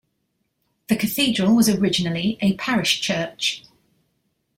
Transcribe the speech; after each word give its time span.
The 0.87 0.95
cathedral 0.95 1.55
was 1.55 1.69
originally 1.69 2.35
a 2.41 2.55
parish 2.55 3.01
church. 3.01 3.63